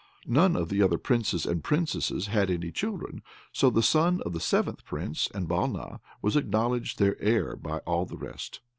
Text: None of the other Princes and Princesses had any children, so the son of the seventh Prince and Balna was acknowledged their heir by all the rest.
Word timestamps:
None 0.25 0.55
of 0.55 0.69
the 0.69 0.81
other 0.81 0.97
Princes 0.97 1.45
and 1.45 1.63
Princesses 1.63 2.25
had 2.25 2.49
any 2.49 2.71
children, 2.71 3.21
so 3.53 3.69
the 3.69 3.83
son 3.83 4.19
of 4.25 4.33
the 4.33 4.39
seventh 4.39 4.83
Prince 4.83 5.29
and 5.31 5.47
Balna 5.47 5.99
was 6.23 6.35
acknowledged 6.35 6.97
their 6.97 7.21
heir 7.21 7.55
by 7.55 7.77
all 7.85 8.07
the 8.07 8.17
rest. 8.17 8.61